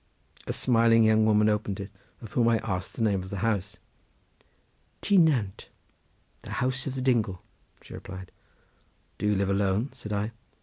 [0.47, 1.91] A smiling young woman opened it,
[2.23, 3.77] of whom I asked the name of the house.
[5.03, 7.43] "Tŷ Nant—the House of the Dingle,"
[7.83, 8.31] she replied.
[9.19, 10.31] "Do you live alone?" said I.